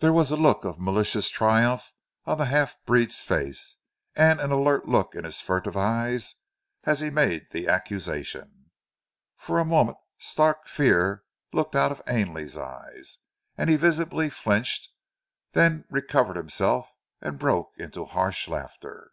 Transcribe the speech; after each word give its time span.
There 0.00 0.12
was 0.12 0.32
a 0.32 0.36
look 0.36 0.64
of 0.64 0.80
malicious 0.80 1.28
triumph 1.30 1.92
on 2.24 2.36
the 2.38 2.46
half 2.46 2.74
breed's 2.84 3.20
face, 3.20 3.76
and 4.16 4.40
an 4.40 4.50
alert 4.50 4.88
look 4.88 5.14
in 5.14 5.22
his 5.22 5.40
furtive 5.40 5.76
eyes 5.76 6.34
as 6.82 6.98
he 6.98 7.10
made 7.10 7.46
the 7.52 7.68
accusation. 7.68 8.72
For 9.36 9.60
a 9.60 9.64
moment 9.64 9.98
stark 10.18 10.66
fear 10.66 11.22
looked 11.52 11.76
out 11.76 11.92
of 11.92 12.02
Ainley's 12.08 12.56
eyes 12.56 13.18
and 13.56 13.70
he 13.70 13.76
visibly 13.76 14.28
flinched, 14.30 14.88
then 15.52 15.84
he 15.88 15.94
recovered 15.94 16.36
himself 16.36 16.88
and 17.20 17.38
broke 17.38 17.70
into 17.78 18.04
harsh 18.04 18.48
laughter. 18.48 19.12